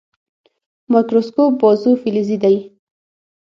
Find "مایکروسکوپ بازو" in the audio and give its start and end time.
0.91-1.91